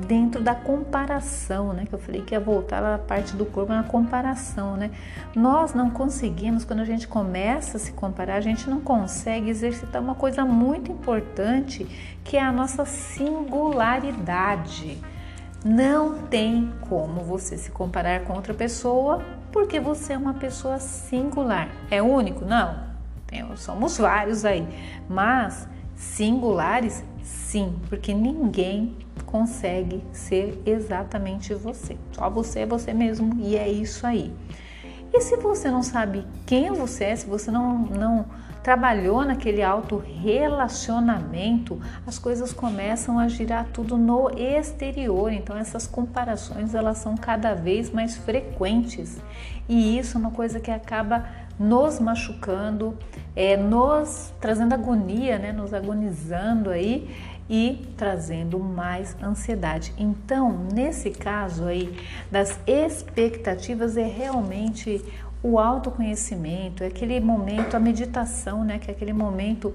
dentro 0.07 0.41
da 0.41 0.55
comparação, 0.55 1.73
né? 1.73 1.85
Que 1.85 1.93
eu 1.93 1.99
falei 1.99 2.21
que 2.21 2.33
ia 2.33 2.39
voltar 2.39 2.83
a 2.83 2.97
parte 2.97 3.35
do 3.35 3.45
corpo 3.45 3.73
na 3.73 3.83
comparação, 3.83 4.77
né? 4.77 4.91
Nós 5.35 5.73
não 5.73 5.89
conseguimos, 5.89 6.63
quando 6.63 6.79
a 6.79 6.85
gente 6.85 7.07
começa 7.07 7.77
a 7.77 7.79
se 7.79 7.91
comparar, 7.91 8.35
a 8.35 8.41
gente 8.41 8.69
não 8.69 8.81
consegue 8.81 9.49
exercitar 9.49 10.01
uma 10.01 10.15
coisa 10.15 10.45
muito 10.45 10.91
importante, 10.91 11.85
que 12.23 12.37
é 12.37 12.41
a 12.41 12.51
nossa 12.51 12.85
singularidade. 12.85 14.97
Não 15.63 16.19
tem 16.27 16.71
como 16.89 17.21
você 17.21 17.57
se 17.57 17.69
comparar 17.69 18.21
com 18.21 18.33
outra 18.33 18.53
pessoa, 18.53 19.21
porque 19.51 19.79
você 19.79 20.13
é 20.13 20.17
uma 20.17 20.33
pessoa 20.33 20.79
singular. 20.79 21.69
É 21.91 22.01
único? 22.01 22.45
Não. 22.45 22.89
Somos 23.55 23.97
vários 23.97 24.43
aí, 24.43 24.67
mas 25.07 25.65
singulares, 25.95 27.01
sim, 27.23 27.75
porque 27.89 28.13
ninguém 28.13 28.95
consegue 29.25 30.03
ser 30.11 30.61
exatamente 30.65 31.53
você. 31.53 31.97
Só 32.11 32.29
você 32.29 32.61
é 32.61 32.65
você 32.65 32.93
mesmo 32.93 33.37
e 33.39 33.55
é 33.55 33.69
isso 33.69 34.05
aí. 34.05 34.33
E 35.13 35.21
se 35.21 35.35
você 35.37 35.69
não 35.69 35.83
sabe 35.83 36.25
quem 36.45 36.71
você 36.71 37.05
é, 37.05 37.15
se 37.15 37.25
você 37.25 37.51
não, 37.51 37.79
não 37.79 38.25
trabalhou 38.63 39.25
naquele 39.25 39.61
auto 39.61 39.97
relacionamento, 39.97 41.81
as 42.05 42.17
coisas 42.17 42.53
começam 42.53 43.19
a 43.19 43.27
girar 43.27 43.65
tudo 43.73 43.97
no 43.97 44.29
exterior. 44.37 45.33
Então 45.33 45.57
essas 45.57 45.85
comparações 45.85 46.73
elas 46.73 46.99
são 46.99 47.17
cada 47.17 47.53
vez 47.53 47.89
mais 47.89 48.15
frequentes 48.15 49.19
e 49.67 49.97
isso 49.97 50.17
é 50.17 50.19
uma 50.19 50.31
coisa 50.31 50.59
que 50.59 50.71
acaba 50.71 51.25
nos 51.59 51.99
machucando, 51.99 52.97
é, 53.35 53.55
nos 53.55 54.33
trazendo 54.39 54.73
agonia, 54.73 55.37
né, 55.37 55.51
nos 55.51 55.73
agonizando 55.73 56.69
aí 56.69 57.09
e 57.49 57.87
trazendo 57.97 58.59
mais 58.59 59.15
ansiedade. 59.21 59.93
Então, 59.97 60.67
nesse 60.73 61.11
caso 61.11 61.65
aí 61.65 61.97
das 62.31 62.59
expectativas 62.65 63.97
é 63.97 64.05
realmente 64.05 65.03
o 65.43 65.57
autoconhecimento, 65.59 66.83
é 66.83 66.87
aquele 66.87 67.19
momento, 67.19 67.75
a 67.75 67.79
meditação, 67.79 68.63
né, 68.63 68.77
que 68.79 68.89
é 68.89 68.93
aquele 68.93 69.13
momento 69.13 69.73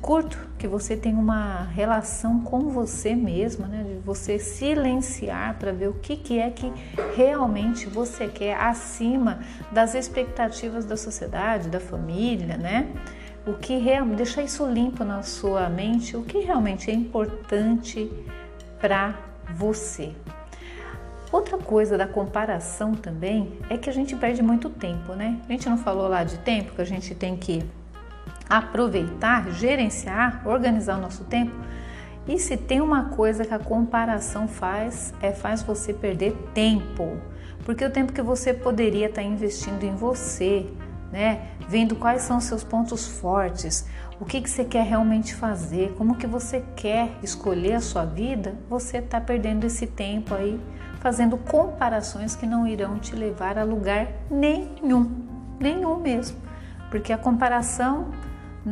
curto 0.00 0.38
que 0.58 0.66
você 0.66 0.96
tem 0.96 1.14
uma 1.14 1.64
relação 1.64 2.40
com 2.40 2.70
você 2.70 3.14
mesma, 3.14 3.66
né, 3.66 3.84
de 3.84 3.98
você 3.98 4.38
silenciar 4.38 5.56
para 5.58 5.72
ver 5.72 5.88
o 5.88 5.94
que, 5.94 6.16
que 6.16 6.38
é 6.38 6.50
que 6.50 6.72
realmente 7.16 7.86
você 7.86 8.28
quer 8.28 8.56
acima 8.56 9.40
das 9.72 9.94
expectativas 9.94 10.84
da 10.84 10.96
sociedade, 10.96 11.68
da 11.68 11.80
família, 11.80 12.56
né? 12.56 12.88
O 13.46 13.54
que 13.54 13.78
realmente 13.78 14.18
deixar 14.18 14.42
isso 14.42 14.66
limpo 14.66 15.04
na 15.04 15.22
sua 15.22 15.68
mente, 15.68 16.16
o 16.16 16.22
que 16.22 16.38
realmente 16.40 16.90
é 16.90 16.94
importante 16.94 18.10
para 18.80 19.14
você. 19.54 20.12
Outra 21.30 21.58
coisa 21.58 21.96
da 21.98 22.06
comparação 22.06 22.94
também 22.94 23.58
é 23.68 23.76
que 23.76 23.88
a 23.88 23.92
gente 23.92 24.16
perde 24.16 24.42
muito 24.42 24.70
tempo, 24.70 25.14
né? 25.14 25.38
A 25.48 25.52
gente 25.52 25.68
não 25.68 25.76
falou 25.76 26.08
lá 26.08 26.24
de 26.24 26.38
tempo 26.38 26.74
que 26.74 26.80
a 26.80 26.86
gente 26.86 27.14
tem 27.14 27.36
que 27.36 27.64
aproveitar, 28.48 29.50
gerenciar, 29.50 30.42
organizar 30.46 30.98
o 30.98 31.00
nosso 31.00 31.24
tempo. 31.24 31.52
E 32.26 32.38
se 32.38 32.56
tem 32.56 32.80
uma 32.80 33.06
coisa 33.06 33.44
que 33.44 33.54
a 33.54 33.58
comparação 33.58 34.46
faz, 34.46 35.14
é 35.20 35.32
faz 35.32 35.62
você 35.62 35.92
perder 35.94 36.34
tempo. 36.52 37.16
Porque 37.64 37.84
o 37.84 37.90
tempo 37.90 38.12
que 38.12 38.22
você 38.22 38.52
poderia 38.52 39.06
estar 39.06 39.22
investindo 39.22 39.84
em 39.84 39.94
você, 39.94 40.66
né? 41.10 41.48
Vendo 41.68 41.96
quais 41.96 42.22
são 42.22 42.38
os 42.38 42.44
seus 42.44 42.62
pontos 42.62 43.06
fortes, 43.06 43.86
o 44.20 44.24
que, 44.24 44.40
que 44.40 44.50
você 44.50 44.64
quer 44.64 44.84
realmente 44.84 45.34
fazer, 45.34 45.94
como 45.96 46.16
que 46.16 46.26
você 46.26 46.62
quer 46.74 47.10
escolher 47.22 47.74
a 47.74 47.80
sua 47.80 48.04
vida, 48.04 48.54
você 48.68 48.98
está 48.98 49.20
perdendo 49.20 49.64
esse 49.64 49.86
tempo 49.86 50.34
aí 50.34 50.60
fazendo 51.00 51.36
comparações 51.36 52.34
que 52.34 52.46
não 52.46 52.66
irão 52.66 52.98
te 52.98 53.14
levar 53.14 53.58
a 53.58 53.64
lugar 53.64 54.08
nenhum, 54.30 55.24
nenhum 55.58 55.98
mesmo, 55.98 56.38
porque 56.90 57.12
a 57.12 57.18
comparação 57.18 58.08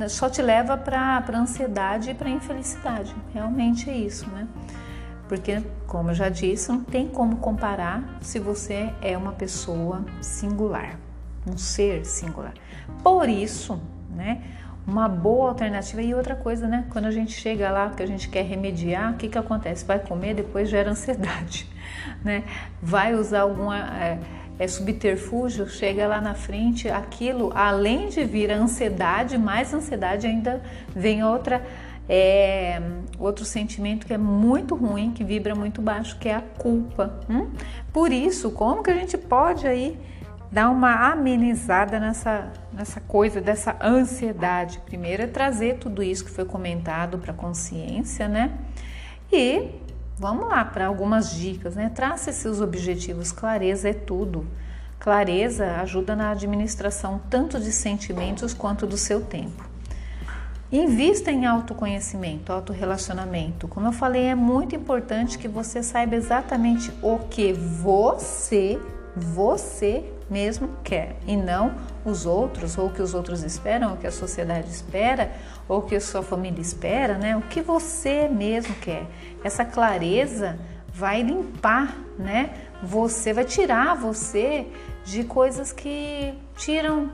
só 0.08 0.28
te 0.28 0.42
leva 0.42 0.76
para 0.76 1.22
a 1.26 1.38
ansiedade 1.38 2.10
e 2.10 2.14
para 2.14 2.28
a 2.28 2.30
infelicidade, 2.30 3.14
realmente 3.32 3.90
é 3.90 3.96
isso, 3.96 4.28
né? 4.30 4.46
Porque, 5.28 5.62
como 5.86 6.10
eu 6.10 6.14
já 6.14 6.28
disse, 6.28 6.70
não 6.70 6.84
tem 6.84 7.08
como 7.08 7.36
comparar 7.36 8.18
se 8.20 8.38
você 8.38 8.92
é 9.02 9.16
uma 9.16 9.32
pessoa 9.32 10.04
singular, 10.20 10.98
um 11.46 11.56
ser 11.56 12.04
singular. 12.06 12.54
Por 13.02 13.28
isso, 13.28 13.80
né? 14.10 14.42
uma 14.86 15.08
boa 15.08 15.48
alternativa. 15.48 16.00
E 16.00 16.14
outra 16.14 16.36
coisa, 16.36 16.68
né? 16.68 16.86
Quando 16.90 17.06
a 17.06 17.10
gente 17.10 17.32
chega 17.32 17.70
lá 17.70 17.90
que 17.90 18.02
a 18.02 18.06
gente 18.06 18.28
quer 18.28 18.44
remediar, 18.44 19.12
o 19.12 19.16
que, 19.16 19.28
que 19.28 19.36
acontece? 19.36 19.84
Vai 19.84 19.98
comer, 19.98 20.34
depois 20.34 20.68
gera 20.68 20.90
ansiedade, 20.90 21.68
né? 22.24 22.44
Vai 22.80 23.14
usar 23.14 23.40
alguma 23.40 23.78
é, 23.78 24.18
é, 24.58 24.66
subterfúgio, 24.66 25.68
chega 25.68 26.06
lá 26.06 26.20
na 26.20 26.34
frente, 26.34 26.88
aquilo, 26.88 27.52
além 27.54 28.08
de 28.08 28.24
vir 28.24 28.50
a 28.50 28.56
ansiedade, 28.56 29.36
mais 29.36 29.72
ansiedade 29.72 30.26
ainda 30.26 30.62
vem 30.94 31.24
outra. 31.24 31.64
É, 32.08 32.80
outro 33.18 33.44
sentimento 33.44 34.06
que 34.06 34.14
é 34.14 34.18
muito 34.18 34.76
ruim, 34.76 35.10
que 35.10 35.24
vibra 35.24 35.56
muito 35.56 35.82
baixo, 35.82 36.16
que 36.20 36.28
é 36.28 36.36
a 36.36 36.40
culpa. 36.40 37.18
Hum? 37.28 37.50
Por 37.92 38.12
isso, 38.12 38.52
como 38.52 38.80
que 38.80 38.90
a 38.92 38.94
gente 38.94 39.18
pode 39.18 39.66
aí 39.66 39.98
dar 40.50 40.70
uma 40.70 41.10
amenizada 41.10 41.98
nessa, 41.98 42.52
nessa 42.72 43.00
coisa 43.00 43.40
dessa 43.40 43.76
ansiedade. 43.82 44.80
Primeiro 44.86 45.22
é 45.22 45.26
trazer 45.26 45.78
tudo 45.78 46.02
isso 46.02 46.24
que 46.24 46.30
foi 46.30 46.44
comentado 46.44 47.18
para 47.18 47.32
a 47.32 47.34
consciência, 47.34 48.28
né? 48.28 48.52
E 49.32 49.70
vamos 50.18 50.48
lá 50.48 50.64
para 50.64 50.86
algumas 50.86 51.30
dicas, 51.34 51.76
né? 51.76 51.90
Trace 51.94 52.32
seus 52.32 52.60
objetivos, 52.60 53.32
clareza 53.32 53.88
é 53.90 53.94
tudo. 53.94 54.46
Clareza 54.98 55.76
ajuda 55.82 56.16
na 56.16 56.30
administração 56.30 57.20
tanto 57.28 57.60
de 57.60 57.70
sentimentos 57.70 58.54
quanto 58.54 58.86
do 58.86 58.96
seu 58.96 59.20
tempo. 59.20 59.64
Invista 60.72 61.30
em 61.30 61.46
autoconhecimento, 61.46 62.52
autorrelacionamento. 62.52 63.68
Como 63.68 63.86
eu 63.86 63.92
falei, 63.92 64.24
é 64.24 64.34
muito 64.34 64.74
importante 64.74 65.38
que 65.38 65.46
você 65.46 65.82
saiba 65.82 66.16
exatamente 66.16 66.90
o 67.02 67.18
que 67.18 67.52
você, 67.52 68.80
você 69.14 70.04
mesmo 70.28 70.70
quer 70.82 71.16
e 71.26 71.36
não 71.36 71.72
os 72.10 72.26
outros, 72.26 72.76
ou 72.78 72.86
o 72.86 72.92
que 72.92 73.02
os 73.02 73.14
outros 73.14 73.42
esperam, 73.42 73.90
ou 73.90 73.94
o 73.94 73.96
que 73.98 74.06
a 74.06 74.12
sociedade 74.12 74.68
espera, 74.68 75.32
ou 75.68 75.78
o 75.78 75.82
que 75.82 75.96
a 75.96 76.00
sua 76.00 76.22
família 76.22 76.60
espera, 76.60 77.18
né? 77.18 77.36
O 77.36 77.42
que 77.42 77.60
você 77.60 78.28
mesmo 78.28 78.74
quer. 78.76 79.06
Essa 79.42 79.64
clareza 79.64 80.58
vai 80.92 81.22
limpar, 81.22 81.96
né? 82.18 82.50
Você 82.82 83.32
vai 83.32 83.44
tirar 83.44 83.96
você 83.96 84.66
de 85.04 85.24
coisas 85.24 85.72
que 85.72 86.34
tiram, 86.56 87.10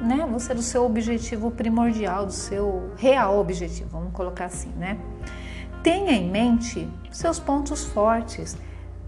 né? 0.00 0.26
Você 0.32 0.54
do 0.54 0.62
seu 0.62 0.84
objetivo 0.84 1.50
primordial, 1.50 2.26
do 2.26 2.32
seu 2.32 2.92
real 2.96 3.38
objetivo, 3.38 3.90
vamos 3.90 4.12
colocar 4.12 4.46
assim, 4.46 4.70
né? 4.76 4.98
Tenha 5.82 6.12
em 6.12 6.30
mente 6.30 6.88
seus 7.10 7.38
pontos 7.38 7.84
fortes. 7.84 8.56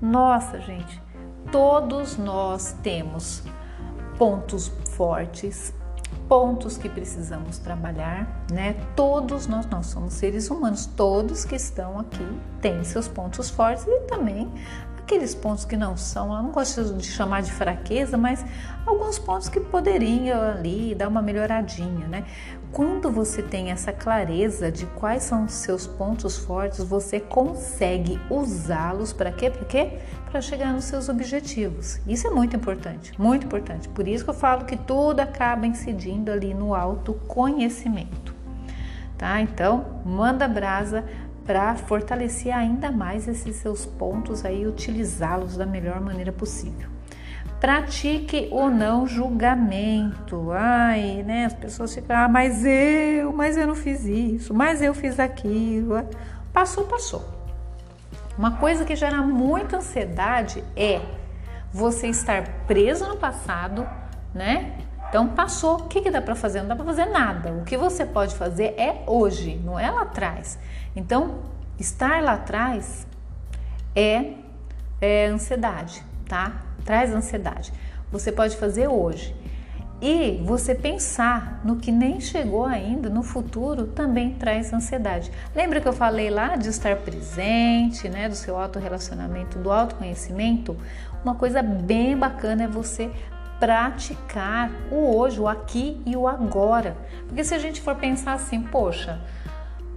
Nossa, 0.01 0.59
gente, 0.61 1.01
Todos 1.51 2.17
nós 2.17 2.77
temos 2.81 3.43
pontos 4.17 4.69
fortes, 5.01 5.73
pontos 6.29 6.77
que 6.77 6.87
precisamos 6.87 7.57
trabalhar, 7.57 8.45
né? 8.53 8.77
Todos 8.95 9.47
nós, 9.47 9.65
nós 9.65 9.87
somos 9.87 10.13
seres 10.13 10.51
humanos, 10.51 10.85
todos 10.85 11.43
que 11.43 11.57
estão 11.57 11.99
aqui 11.99 12.29
têm 12.61 12.85
seus 12.85 13.09
pontos 13.09 13.49
fortes 13.49 13.87
e 13.87 14.01
também 14.01 14.53
aqueles 14.99 15.35
pontos 15.35 15.65
que 15.65 15.75
não 15.75 15.97
são, 15.97 16.37
eu 16.37 16.43
não 16.43 16.51
gosto 16.53 16.85
de 16.95 17.07
chamar 17.07 17.41
de 17.41 17.51
fraqueza, 17.51 18.19
mas 18.19 18.45
alguns 18.87 19.19
pontos 19.19 19.49
que 19.49 19.59
poderiam 19.59 20.39
ali 20.39 20.95
dar 20.95 21.09
uma 21.09 21.23
melhoradinha, 21.23 22.07
né? 22.07 22.27
Quando 22.71 23.11
você 23.11 23.43
tem 23.43 23.71
essa 23.71 23.91
clareza 23.91 24.71
de 24.71 24.85
quais 24.87 25.23
são 25.23 25.47
os 25.47 25.53
seus 25.53 25.87
pontos 25.87 26.37
fortes, 26.37 26.85
você 26.85 27.19
consegue 27.19 28.21
usá-los 28.31 29.15
para 29.15 29.33
quê? 29.33 29.51
Para 29.51 29.65
quê? 29.65 29.99
Para 30.31 30.41
chegar 30.41 30.73
nos 30.73 30.85
seus 30.85 31.09
objetivos. 31.09 32.01
Isso 32.07 32.29
é 32.29 32.31
muito 32.31 32.55
importante, 32.55 33.13
muito 33.21 33.47
importante. 33.47 33.89
Por 33.89 34.07
isso 34.07 34.23
que 34.23 34.31
eu 34.31 34.35
falo 34.35 34.65
que 34.65 34.77
tudo 34.77 35.19
acaba 35.19 35.67
incidindo 35.67 36.31
ali 36.31 36.55
no 36.55 36.73
autoconhecimento. 36.73 38.33
Tá? 39.19 39.41
Então, 39.41 40.03
manda 40.05 40.47
brasa 40.47 41.05
para 41.45 41.75
fortalecer 41.75 42.55
ainda 42.55 42.93
mais 42.93 43.27
esses 43.27 43.57
seus 43.57 43.85
pontos 43.85 44.45
aí, 44.45 44.65
utilizá-los 44.67 45.57
da 45.57 45.67
melhor 45.67 46.01
maneira 46.01 46.31
possível. 46.31 46.89
Pratique 47.59 48.49
o 48.53 48.71
não 48.71 49.09
julgamento. 49.09 50.53
Ai, 50.53 51.25
né? 51.27 51.47
As 51.47 51.55
pessoas 51.55 51.93
ficam, 51.93 52.17
ah, 52.17 52.29
mas 52.29 52.65
eu, 52.65 53.33
mas 53.33 53.57
eu 53.57 53.67
não 53.67 53.75
fiz 53.75 54.05
isso, 54.05 54.55
mas 54.55 54.81
eu 54.81 54.95
fiz 54.95 55.19
aquilo. 55.19 55.95
Passou, 56.53 56.85
passou. 56.85 57.40
Uma 58.41 58.53
coisa 58.53 58.87
que 58.87 58.97
gera 58.97 59.21
muita 59.21 59.77
ansiedade 59.77 60.65
é 60.75 61.03
você 61.71 62.07
estar 62.07 62.65
preso 62.67 63.07
no 63.07 63.19
passado, 63.19 63.87
né? 64.35 64.79
Então 65.07 65.29
passou, 65.29 65.81
o 65.81 65.89
que, 65.89 66.01
que 66.01 66.11
dá 66.11 66.23
para 66.23 66.35
fazer? 66.35 66.63
Não 66.63 66.69
dá 66.69 66.75
para 66.75 66.87
fazer 66.87 67.05
nada. 67.05 67.53
O 67.53 67.65
que 67.65 67.77
você 67.77 68.07
pode 68.07 68.35
fazer 68.35 68.73
é 68.79 69.03
hoje, 69.07 69.61
não 69.63 69.79
é 69.79 69.91
lá 69.91 70.05
atrás. 70.05 70.59
Então, 70.97 71.41
estar 71.79 72.23
lá 72.23 72.33
atrás 72.33 73.07
é, 73.95 74.33
é 75.03 75.27
ansiedade, 75.27 76.03
tá? 76.27 76.63
Traz 76.83 77.13
ansiedade. 77.13 77.75
Você 78.11 78.33
pode 78.33 78.57
fazer 78.57 78.89
hoje. 78.89 79.37
E 80.03 80.41
você 80.45 80.75
pensar 80.75 81.61
no 81.63 81.77
que 81.77 81.93
nem 81.93 82.21
chegou 82.21 82.65
ainda, 82.65 83.11
no 83.11 83.23
futuro, 83.23 83.87
também 83.87 84.33
traz 84.35 84.73
ansiedade. 84.73 85.31
Lembra 85.55 85.79
que 85.79 85.87
eu 85.87 85.93
falei 85.93 86.31
lá 86.31 86.57
de 86.57 86.69
estar 86.69 86.97
presente, 86.97 88.09
né, 88.09 88.27
do 88.27 88.35
seu 88.35 88.59
autorrelacionamento, 88.59 89.59
do 89.59 89.71
autoconhecimento? 89.71 90.75
Uma 91.23 91.35
coisa 91.35 91.63
bem 91.63 92.17
bacana 92.17 92.65
é 92.65 92.67
você 92.67 93.11
praticar 93.59 94.71
o 94.91 95.15
hoje, 95.17 95.39
o 95.39 95.47
aqui 95.47 96.01
e 96.07 96.17
o 96.17 96.27
agora. 96.27 96.97
Porque 97.27 97.45
se 97.45 97.55
a 97.55 97.59
gente 97.59 97.83
for 97.83 97.95
pensar 97.95 98.33
assim, 98.33 98.63
poxa, 98.63 99.21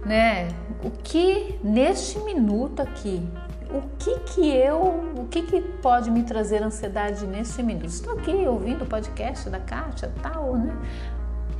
né, 0.04 0.48
o 0.82 0.90
que 0.90 1.58
neste 1.64 2.18
minuto 2.18 2.82
aqui 2.82 3.26
o 3.70 3.82
que 3.98 4.18
que 4.20 4.56
eu, 4.56 4.78
o 5.16 5.26
que 5.30 5.42
que 5.42 5.60
pode 5.60 6.10
me 6.10 6.22
trazer 6.22 6.62
ansiedade 6.62 7.26
nesse 7.26 7.62
minuto? 7.62 7.86
Estou 7.86 8.18
aqui 8.18 8.32
ouvindo 8.46 8.82
o 8.82 8.86
podcast 8.86 9.48
da 9.48 9.58
Kátia, 9.58 10.12
tal, 10.22 10.56
né? 10.56 10.76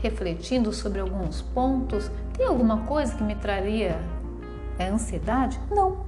Refletindo 0.03 0.73
sobre 0.73 1.01
alguns 1.01 1.43
pontos. 1.43 2.11
Tem 2.37 2.47
alguma 2.47 2.85
coisa 2.85 3.15
que 3.15 3.23
me 3.23 3.35
traria 3.35 3.99
é, 4.79 4.89
ansiedade? 4.89 5.59
Não. 5.71 6.05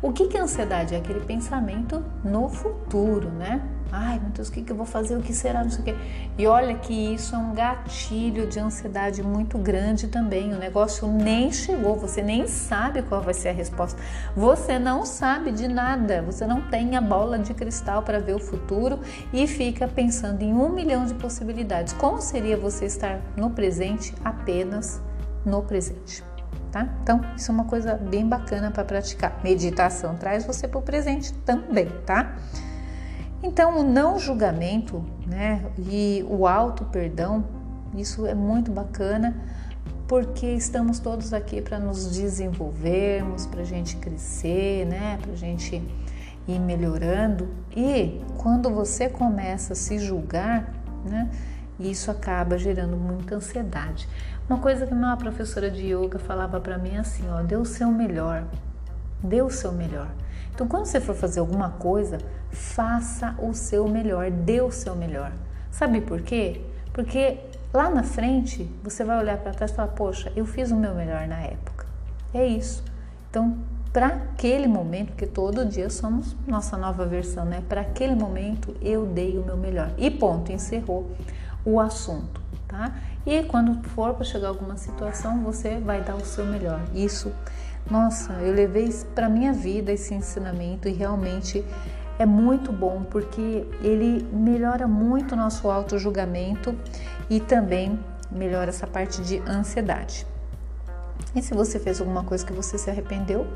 O 0.00 0.12
que 0.12 0.28
que 0.28 0.36
é 0.36 0.40
ansiedade? 0.40 0.94
É 0.94 0.98
aquele 0.98 1.20
pensamento 1.20 2.04
no 2.22 2.48
futuro, 2.48 3.28
né? 3.30 3.62
Ai, 3.96 4.18
meu 4.18 4.30
Deus, 4.30 4.48
o 4.48 4.52
que, 4.52 4.68
eu 4.68 4.74
vou 4.74 4.84
fazer? 4.84 5.16
O 5.16 5.22
que 5.22 5.32
será? 5.32 5.62
Não 5.62 5.70
sei 5.70 5.80
o 5.80 5.84
quê. 5.84 5.94
E 6.36 6.48
olha 6.48 6.74
que 6.74 7.14
isso 7.14 7.36
é 7.36 7.38
um 7.38 7.54
gatilho 7.54 8.44
de 8.44 8.58
ansiedade 8.58 9.22
muito 9.22 9.56
grande 9.56 10.08
também. 10.08 10.52
O 10.52 10.58
negócio 10.58 11.06
nem 11.06 11.52
chegou, 11.52 11.94
você 11.94 12.20
nem 12.20 12.44
sabe 12.48 13.02
qual 13.02 13.22
vai 13.22 13.32
ser 13.32 13.50
a 13.50 13.52
resposta. 13.52 14.02
Você 14.34 14.80
não 14.80 15.06
sabe 15.06 15.52
de 15.52 15.68
nada, 15.68 16.22
você 16.22 16.44
não 16.44 16.60
tem 16.62 16.96
a 16.96 17.00
bola 17.00 17.38
de 17.38 17.54
cristal 17.54 18.02
para 18.02 18.18
ver 18.18 18.34
o 18.34 18.40
futuro 18.40 18.98
e 19.32 19.46
fica 19.46 19.86
pensando 19.86 20.42
em 20.42 20.52
um 20.52 20.70
milhão 20.70 21.06
de 21.06 21.14
possibilidades. 21.14 21.92
Como 21.92 22.20
seria 22.20 22.56
você 22.56 22.86
estar 22.86 23.20
no 23.36 23.50
presente 23.50 24.12
apenas 24.24 25.00
no 25.46 25.62
presente? 25.62 26.24
Tá? 26.72 26.88
Então, 27.00 27.20
isso 27.36 27.52
é 27.52 27.54
uma 27.54 27.66
coisa 27.66 27.94
bem 27.94 28.26
bacana 28.26 28.72
para 28.72 28.84
praticar. 28.84 29.38
Meditação 29.44 30.16
traz 30.16 30.44
você 30.44 30.66
para 30.66 30.80
o 30.80 30.82
presente 30.82 31.32
também, 31.44 31.86
tá? 32.04 32.34
Então, 33.46 33.80
o 33.80 33.82
não 33.82 34.18
julgamento 34.18 35.04
né, 35.26 35.62
e 35.78 36.24
o 36.30 36.46
auto 36.46 36.82
perdão, 36.86 37.44
isso 37.94 38.26
é 38.26 38.34
muito 38.34 38.72
bacana 38.72 39.36
porque 40.08 40.46
estamos 40.46 40.98
todos 40.98 41.34
aqui 41.34 41.60
para 41.60 41.78
nos 41.78 42.10
desenvolvermos, 42.10 43.44
para 43.44 43.60
a 43.60 43.64
gente 43.64 43.96
crescer, 43.96 44.86
né, 44.86 45.18
para 45.20 45.32
a 45.32 45.36
gente 45.36 45.86
ir 46.48 46.58
melhorando. 46.58 47.46
E 47.76 48.18
quando 48.38 48.70
você 48.70 49.10
começa 49.10 49.74
a 49.74 49.76
se 49.76 49.98
julgar, 49.98 50.72
né, 51.04 51.30
isso 51.78 52.10
acaba 52.10 52.56
gerando 52.56 52.96
muita 52.96 53.34
ansiedade. 53.34 54.08
Uma 54.48 54.58
coisa 54.58 54.86
que 54.86 54.94
uma 54.94 55.14
professora 55.18 55.70
de 55.70 55.92
yoga 55.94 56.18
falava 56.18 56.58
para 56.60 56.78
mim 56.78 56.94
é 56.94 57.00
assim, 57.00 57.24
ó, 57.28 57.42
dê 57.42 57.56
o 57.56 57.66
seu 57.66 57.88
melhor, 57.88 58.44
dê 59.22 59.42
o 59.42 59.50
seu 59.50 59.70
melhor. 59.70 60.08
Então, 60.54 60.68
quando 60.68 60.86
você 60.86 61.00
for 61.00 61.14
fazer 61.16 61.40
alguma 61.40 61.70
coisa, 61.70 62.18
faça 62.50 63.34
o 63.40 63.52
seu 63.52 63.88
melhor, 63.88 64.30
dê 64.30 64.60
o 64.60 64.70
seu 64.70 64.94
melhor. 64.94 65.32
Sabe 65.70 66.00
por 66.00 66.22
quê? 66.22 66.60
Porque 66.92 67.40
lá 67.72 67.90
na 67.90 68.04
frente 68.04 68.70
você 68.82 69.02
vai 69.02 69.18
olhar 69.18 69.36
para 69.38 69.52
trás 69.52 69.72
e 69.72 69.74
falar: 69.74 69.88
Poxa, 69.88 70.32
eu 70.36 70.46
fiz 70.46 70.70
o 70.70 70.76
meu 70.76 70.94
melhor 70.94 71.26
na 71.26 71.40
época. 71.40 71.86
É 72.32 72.46
isso. 72.46 72.84
Então, 73.28 73.58
para 73.92 74.06
aquele 74.06 74.68
momento, 74.68 75.08
porque 75.08 75.26
todo 75.26 75.64
dia 75.64 75.90
somos 75.90 76.36
nossa 76.46 76.76
nova 76.76 77.04
versão, 77.04 77.44
né? 77.44 77.62
Para 77.68 77.80
aquele 77.80 78.14
momento 78.14 78.76
eu 78.80 79.06
dei 79.06 79.36
o 79.36 79.44
meu 79.44 79.56
melhor. 79.56 79.92
E 79.98 80.08
ponto, 80.08 80.52
encerrou 80.52 81.10
o 81.64 81.80
assunto, 81.80 82.40
tá? 82.68 82.94
E 83.26 83.42
quando 83.44 83.82
for 83.88 84.14
para 84.14 84.24
chegar 84.24 84.48
alguma 84.48 84.76
situação, 84.76 85.42
você 85.42 85.78
vai 85.78 86.00
dar 86.00 86.14
o 86.14 86.24
seu 86.24 86.44
melhor. 86.44 86.80
Isso 86.94 87.32
nossa, 87.90 88.32
eu 88.34 88.52
levei 88.52 88.92
para 89.14 89.28
minha 89.28 89.52
vida 89.52 89.92
esse 89.92 90.14
ensinamento 90.14 90.88
e 90.88 90.92
realmente 90.92 91.64
é 92.18 92.24
muito 92.24 92.72
bom 92.72 93.04
porque 93.04 93.66
ele 93.82 94.26
melhora 94.32 94.86
muito 94.86 95.32
o 95.32 95.36
nosso 95.36 95.70
auto-julgamento 95.70 96.74
e 97.28 97.40
também 97.40 97.98
melhora 98.30 98.70
essa 98.70 98.86
parte 98.86 99.20
de 99.22 99.38
ansiedade. 99.40 100.26
E 101.34 101.42
se 101.42 101.52
você 101.52 101.78
fez 101.78 102.00
alguma 102.00 102.24
coisa 102.24 102.44
que 102.46 102.52
você 102.52 102.78
se 102.78 102.88
arrependeu, 102.88 103.46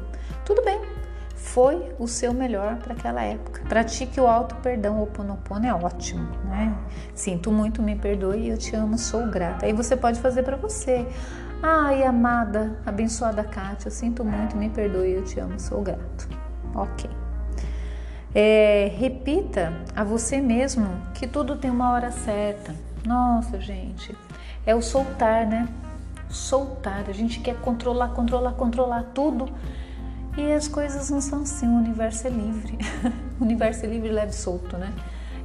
tudo 0.45 0.63
bem, 0.65 0.81
foi 1.35 1.95
o 1.99 2.09
seu 2.09 2.35
melhor 2.35 2.77
para 2.77 2.93
aquela 2.93 3.23
época. 3.23 3.63
Pratique 3.69 4.21
o 4.21 4.27
auto 4.27 4.57
perdão, 4.57 5.03
o 5.03 5.07
Ponopono 5.07 5.67
é 5.67 5.73
ótimo, 5.73 6.29
né? 6.45 6.77
Sinto 7.15 7.53
muito, 7.53 7.81
me 7.81 7.97
perdoe, 7.97 8.49
eu 8.49 8.59
te 8.59 8.75
amo, 8.75 8.99
sou 8.99 9.27
grata. 9.29 9.67
Aí 9.67 9.73
você 9.73 9.97
pode 9.97 10.21
fazer 10.21 10.43
para 10.43 10.57
você. 10.57 11.07
Ai, 11.61 12.05
amada, 12.05 12.79
abençoada 12.87 13.43
Kátia, 13.43 13.89
eu 13.89 13.93
sinto 13.93 14.25
muito, 14.25 14.57
me 14.57 14.71
perdoe, 14.71 15.11
eu 15.11 15.25
te 15.25 15.41
amo, 15.41 15.59
sou 15.59 15.83
grato. 15.83 16.29
Ok. 16.73 17.11
É, 18.33 18.93
repita 18.97 19.73
a 19.97 20.05
você 20.05 20.41
mesmo 20.41 20.87
que 21.15 21.27
tudo 21.27 21.57
tem 21.57 21.69
uma 21.69 21.91
hora 21.91 22.13
certa. 22.13 22.73
Nossa, 23.05 23.61
gente, 23.61 24.17
é 24.65 24.73
o 24.73 24.81
soltar, 24.81 25.49
né? 25.49 25.69
Soltar. 26.29 27.05
A 27.09 27.13
gente 27.13 27.41
quer 27.41 27.57
controlar, 27.57 28.11
controlar, 28.11 28.53
controlar 28.53 29.03
tudo. 29.13 29.49
E 30.37 30.53
as 30.53 30.69
coisas 30.69 31.11
não 31.11 31.21
são 31.21 31.43
assim, 31.43 31.67
o 31.67 31.77
universo 31.77 32.29
é 32.29 32.31
livre. 32.31 32.79
o 33.41 33.43
universo 33.43 33.85
é 33.85 33.89
livre, 33.89 34.11
leve 34.11 34.33
solto, 34.33 34.77
né? 34.77 34.93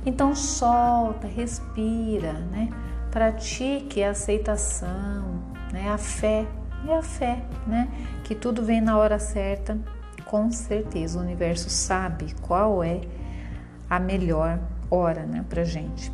Então 0.06 0.36
solta, 0.36 1.26
respira, 1.26 2.34
né? 2.34 2.69
Pratique 3.10 4.04
a 4.04 4.12
aceitação, 4.12 5.43
né? 5.74 5.90
A 5.90 5.98
fé 5.98 6.46
é 6.88 6.96
a 6.96 7.02
fé, 7.02 7.44
né? 7.66 7.90
Que 8.24 8.36
tudo 8.36 8.64
vem 8.64 8.80
na 8.80 8.98
hora 8.98 9.18
certa, 9.18 9.78
com 10.26 10.52
certeza. 10.52 11.18
O 11.20 11.22
universo 11.22 11.70
sabe 11.70 12.34
qual 12.42 12.84
é 12.84 13.02
a 13.90 14.00
melhor 14.00 14.60
hora, 14.90 15.26
né, 15.26 15.44
pra 15.50 15.64
gente. 15.64 16.12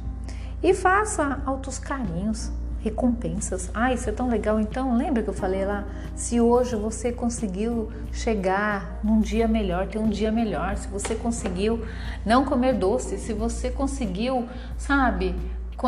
E 0.63 0.73
faça 0.73 1.41
altos 1.45 1.77
carinhos, 1.77 2.51
recompensas. 2.81 3.69
Ah, 3.73 3.93
isso 3.93 4.09
é 4.09 4.11
tão 4.11 4.29
legal. 4.29 4.59
Então, 4.59 4.95
lembra 4.95 5.23
que 5.23 5.29
eu 5.29 5.33
falei 5.33 5.65
lá? 5.65 5.85
Se 6.15 6.39
hoje 6.39 6.75
você 6.75 7.11
conseguiu 7.11 7.91
chegar 8.11 8.99
num 9.03 9.19
dia 9.19 9.47
melhor, 9.47 9.87
ter 9.87 9.97
um 9.97 10.09
dia 10.09 10.31
melhor, 10.31 10.75
se 10.77 10.87
você 10.87 11.15
conseguiu 11.15 11.85
não 12.25 12.45
comer 12.45 12.73
doce, 12.73 13.17
se 13.17 13.33
você 13.33 13.69
conseguiu, 13.69 14.47
sabe, 14.77 15.35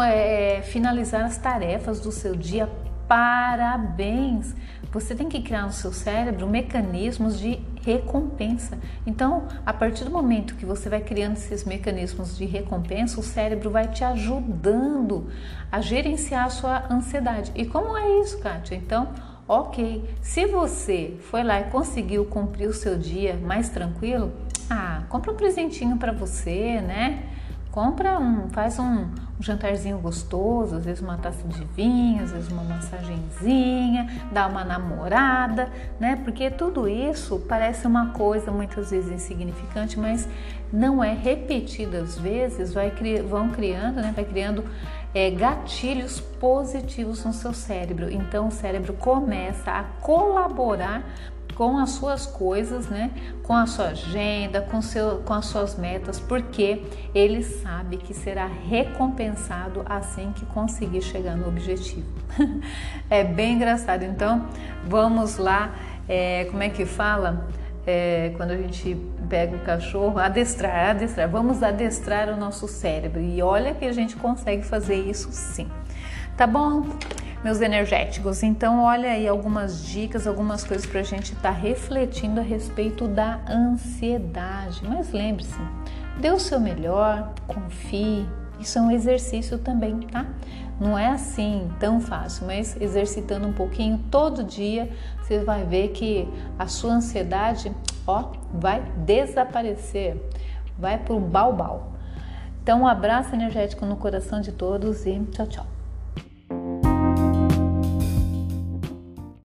é, 0.06 0.62
finalizar 0.62 1.26
as 1.26 1.38
tarefas 1.38 2.00
do 2.00 2.12
seu 2.12 2.36
dia, 2.36 2.70
parabéns! 3.12 4.56
Você 4.89 5.13
tem 5.13 5.28
que 5.28 5.41
criar 5.41 5.63
no 5.63 5.74
seu 5.74 5.91
cérebro 5.91 6.47
mecanismos 6.47 7.38
de 7.38 7.60
recompensa. 7.84 8.80
Então, 9.06 9.50
a 9.65 9.74
partir 9.74 10.06
do 10.06 10.12
momento 10.12 10.56
que 10.56 10.65
você 10.65 10.88
vai 10.88 11.02
criando 11.02 11.34
esses 11.34 11.65
mecanismos 11.65 12.38
de 12.38 12.45
recompensa, 12.45 13.19
o 13.19 13.24
cérebro 13.24 13.69
vai 13.69 13.89
te 13.89 14.06
ajudando 14.06 15.30
a 15.69 15.82
gerenciar 15.82 16.45
a 16.45 16.50
sua 16.50 16.86
ansiedade. 16.89 17.52
E 17.54 17.65
como 17.65 17.97
é 17.97 18.21
isso, 18.21 18.39
Kátia? 18.39 18.76
Então, 18.76 19.10
ok, 19.45 20.10
se 20.21 20.45
você 20.45 21.17
foi 21.30 21.43
lá 21.43 21.60
e 21.60 21.63
conseguiu 21.65 22.24
cumprir 22.24 22.69
o 22.69 22.74
seu 22.74 22.97
dia 22.97 23.36
mais 23.36 23.67
tranquilo, 23.67 24.32
ah, 24.69 25.04
compra 25.10 25.34
um 25.34 25.36
presentinho 25.36 25.97
para 25.97 26.13
você, 26.13 26.80
né? 26.80 27.24
Compra 27.72 28.20
um, 28.20 28.50
faz 28.50 28.78
um, 28.80 28.84
um, 28.84 29.10
jantarzinho 29.40 29.98
gostoso, 30.00 30.76
às 30.76 30.84
vezes 30.84 31.02
uma 31.02 31.18
taça 31.18 31.48
de 31.48 31.64
vinho, 31.74 32.22
às 32.22 32.32
vezes 32.32 32.52
uma 32.52 32.64
massagenzinha, 32.64 34.10
dá 34.30 34.46
uma 34.46 34.66
namorada, 34.66 35.70
né? 35.98 36.20
Porque 36.22 36.52
tudo 36.52 36.86
isso 36.86 37.40
parece 37.48 37.88
uma 37.88 38.10
coisa 38.10 38.52
muitas 38.52 38.92
vezes 38.92 39.10
insignificante, 39.10 39.98
mas 39.98 40.28
não 40.72 41.02
é 41.02 41.14
repetida 41.14 42.00
às 42.00 42.20
vezes, 42.20 42.74
vai 42.74 42.92
vão 43.30 43.50
criando, 43.50 44.02
né? 44.02 44.12
Vai 44.14 44.26
criando 44.26 44.66
é, 45.14 45.30
gatilhos 45.30 46.20
positivos 46.20 47.24
no 47.24 47.32
seu 47.32 47.54
cérebro. 47.54 48.12
Então 48.12 48.50
o 48.50 48.52
cérebro 48.52 48.94
começa 48.94 49.72
a 49.72 49.84
colaborar 50.02 51.04
com 51.56 51.78
as 51.78 51.92
suas 51.92 52.26
coisas, 52.26 52.88
né? 52.88 53.12
Com 53.44 53.54
a 53.54 53.66
sua 53.66 53.90
agenda, 53.90 54.62
com, 54.62 54.82
seu, 54.82 55.18
com 55.26 55.34
as 55.34 55.46
suas 55.46 55.78
metas, 55.78 56.20
porque 56.20 56.84
ele 57.14 57.44
sabe 57.44 57.98
que 57.98 58.14
será 58.14 58.46
recompensado 58.46 59.84
assim 59.86 60.32
que 60.34 60.46
conseguir 60.48 61.02
chegar 61.02 61.36
no 61.36 61.48
objetivo. 61.48 62.08
é 63.10 63.24
bem 63.24 63.54
engraçado. 63.54 64.04
Então, 64.04 64.48
vamos 64.86 65.38
lá. 65.38 65.74
É, 66.08 66.46
como 66.46 66.64
é 66.64 66.70
que 66.70 66.86
fala? 66.86 67.48
É, 67.86 68.34
quando 68.38 68.52
a 68.52 68.58
gente 68.58 68.96
pega 69.28 69.56
o 69.56 69.60
cachorro, 69.60 70.20
adestrar, 70.20 70.92
adestrar, 70.92 71.30
vamos 71.30 71.64
adestrar 71.64 72.30
o 72.30 72.38
nosso 72.38 72.68
cérebro. 72.68 73.22
E 73.22 73.42
olha 73.42 73.74
que 73.74 73.86
a 73.86 73.92
gente 73.92 74.16
consegue 74.16 74.64
fazer 74.64 74.96
isso 74.96 75.30
sim. 75.32 75.68
Tá 76.38 76.46
bom? 76.46 76.86
Meus 77.44 77.62
energéticos. 77.62 78.44
Então, 78.44 78.84
olha 78.84 79.10
aí 79.10 79.28
algumas 79.28 79.86
dicas, 79.86 80.28
algumas 80.28 80.64
coisas 80.64 80.86
para 80.86 81.00
a 81.00 81.04
gente 81.04 81.34
estar 81.34 81.42
tá 81.42 81.52
refletindo 81.52 82.40
a 82.40 82.44
respeito 82.44 83.08
da 83.08 83.40
ansiedade. 83.50 84.82
Mas 84.88 85.12
lembre-se, 85.12 85.60
dê 86.20 86.30
o 86.32 86.40
seu 86.40 86.60
melhor, 86.60 87.34
confie. 87.48 88.28
Isso 88.60 88.78
é 88.78 88.82
um 88.82 88.92
exercício 88.92 89.58
também, 89.58 90.00
tá? 90.02 90.26
Não 90.80 90.98
é 90.98 91.08
assim 91.08 91.70
tão 91.80 92.00
fácil, 92.00 92.46
mas 92.48 92.80
exercitando 92.80 93.48
um 93.48 93.54
pouquinho 93.54 94.00
todo 94.10 94.44
dia, 94.44 94.90
você 95.22 95.40
vai 95.40 95.64
ver 95.64 95.90
que 95.90 96.28
a 96.58 96.68
sua 96.68 96.94
ansiedade, 96.94 97.72
ó, 98.06 98.32
vai 98.54 98.82
desaparecer, 98.98 100.18
vai 100.78 100.98
pro 100.98 101.20
balbal. 101.20 101.92
Então, 102.62 102.82
um 102.82 102.88
abraço 102.88 103.34
energético 103.34 103.86
no 103.86 103.96
coração 103.96 104.42
de 104.42 104.52
todos 104.52 105.06
e 105.06 105.20
tchau, 105.32 105.48
tchau. 105.48 105.81